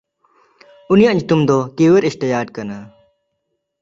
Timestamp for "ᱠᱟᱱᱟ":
2.55-2.77